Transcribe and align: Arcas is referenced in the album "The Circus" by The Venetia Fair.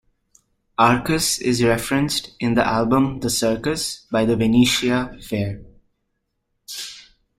Arcas 0.79 1.39
is 1.39 1.63
referenced 1.63 2.31
in 2.39 2.55
the 2.55 2.65
album 2.65 3.19
"The 3.19 3.29
Circus" 3.29 4.07
by 4.09 4.25
The 4.25 4.35
Venetia 4.35 5.19
Fair. 5.21 5.61